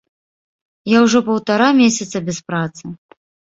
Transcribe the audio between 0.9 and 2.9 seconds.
Я ужо паўтара месяца без працы.